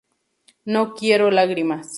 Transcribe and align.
No 0.65 0.95
quiero 0.95 1.29
lágrimas. 1.29 1.89